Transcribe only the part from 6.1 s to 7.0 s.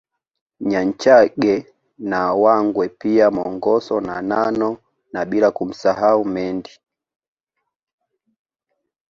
Mendi